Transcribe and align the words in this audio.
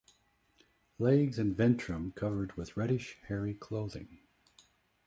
Legs 0.97 1.37
and 1.37 1.55
ventrum 1.55 2.11
covered 2.15 2.57
with 2.57 2.75
reddish 2.75 3.19
hairy 3.27 3.53
clothing. 3.53 4.17